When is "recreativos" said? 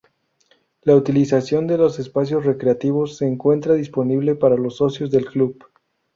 2.43-3.17